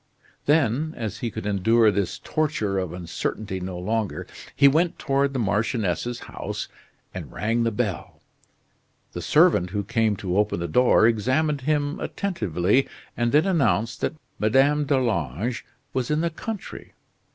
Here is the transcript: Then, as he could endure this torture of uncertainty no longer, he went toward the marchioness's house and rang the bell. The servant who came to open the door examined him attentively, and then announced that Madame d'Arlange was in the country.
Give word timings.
Then, 0.47 0.95
as 0.97 1.19
he 1.19 1.29
could 1.29 1.45
endure 1.45 1.91
this 1.91 2.17
torture 2.17 2.79
of 2.79 2.91
uncertainty 2.91 3.59
no 3.59 3.77
longer, 3.77 4.25
he 4.55 4.67
went 4.67 4.97
toward 4.97 5.31
the 5.31 5.37
marchioness's 5.37 6.21
house 6.21 6.67
and 7.13 7.31
rang 7.31 7.61
the 7.61 7.69
bell. 7.69 8.19
The 9.13 9.21
servant 9.21 9.69
who 9.69 9.83
came 9.83 10.15
to 10.15 10.39
open 10.39 10.59
the 10.59 10.67
door 10.67 11.05
examined 11.05 11.61
him 11.61 11.99
attentively, 11.99 12.87
and 13.15 13.31
then 13.31 13.45
announced 13.45 14.01
that 14.01 14.15
Madame 14.39 14.85
d'Arlange 14.85 15.63
was 15.93 16.09
in 16.09 16.21
the 16.21 16.31
country. 16.31 16.93